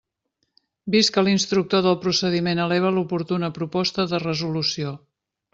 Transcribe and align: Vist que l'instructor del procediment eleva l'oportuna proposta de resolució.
Vist 0.95 1.11
que 1.17 1.23
l'instructor 1.27 1.83
del 1.87 1.99
procediment 2.07 2.63
eleva 2.65 2.93
l'oportuna 2.97 3.53
proposta 3.61 4.11
de 4.15 4.25
resolució. 4.29 4.99